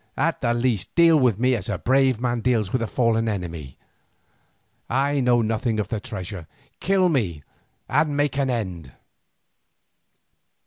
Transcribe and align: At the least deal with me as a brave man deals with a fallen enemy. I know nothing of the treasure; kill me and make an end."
At 0.17 0.41
the 0.41 0.51
least 0.55 0.95
deal 0.95 1.19
with 1.19 1.37
me 1.37 1.53
as 1.53 1.69
a 1.69 1.77
brave 1.77 2.19
man 2.19 2.39
deals 2.39 2.73
with 2.73 2.81
a 2.81 2.87
fallen 2.87 3.29
enemy. 3.29 3.77
I 4.89 5.19
know 5.19 5.43
nothing 5.43 5.79
of 5.79 5.89
the 5.89 5.99
treasure; 5.99 6.47
kill 6.79 7.07
me 7.07 7.43
and 7.87 8.17
make 8.17 8.35
an 8.39 8.49
end." 8.49 8.93